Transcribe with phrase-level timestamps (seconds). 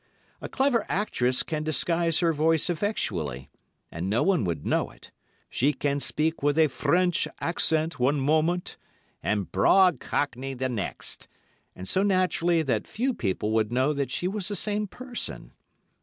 [0.41, 3.51] A clever actress can disguise her voice effectually,
[3.91, 5.11] and no one would know it.
[5.47, 8.77] She can speak with a French accent one moment
[9.21, 11.27] and broad cockney the next,
[11.75, 15.51] and so naturally that few people would know she was the same person.